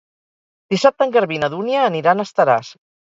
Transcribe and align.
Dissabte 0.73 1.05
en 1.07 1.13
Garbí 1.17 1.37
i 1.41 1.41
na 1.43 1.49
Dúnia 1.55 1.85
aniran 1.91 2.25
a 2.25 2.27
Estaràs. 2.31 2.73